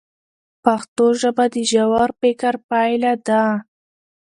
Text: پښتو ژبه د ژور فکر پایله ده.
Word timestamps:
پښتو 0.63 1.05
ژبه 1.21 1.45
د 1.53 1.55
ژور 1.71 2.09
فکر 2.21 2.53
پایله 2.69 3.13
ده. 3.27 3.43